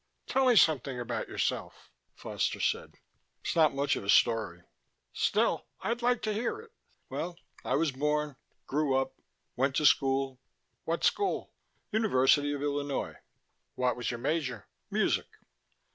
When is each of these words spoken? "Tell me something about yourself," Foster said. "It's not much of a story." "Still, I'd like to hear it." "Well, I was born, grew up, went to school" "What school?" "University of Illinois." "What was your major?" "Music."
"Tell 0.25 0.47
me 0.47 0.55
something 0.55 0.99
about 0.99 1.27
yourself," 1.27 1.91
Foster 2.15 2.59
said. 2.59 2.95
"It's 3.43 3.55
not 3.55 3.75
much 3.75 3.95
of 3.95 4.03
a 4.03 4.09
story." 4.09 4.63
"Still, 5.13 5.67
I'd 5.81 6.01
like 6.01 6.23
to 6.23 6.33
hear 6.33 6.59
it." 6.59 6.71
"Well, 7.07 7.37
I 7.63 7.75
was 7.75 7.91
born, 7.91 8.35
grew 8.65 8.95
up, 8.97 9.13
went 9.55 9.75
to 9.75 9.85
school" 9.85 10.41
"What 10.85 11.03
school?" 11.03 11.53
"University 11.91 12.51
of 12.51 12.63
Illinois." 12.63 13.17
"What 13.75 13.95
was 13.95 14.09
your 14.09 14.17
major?" 14.19 14.65
"Music." 14.89 15.27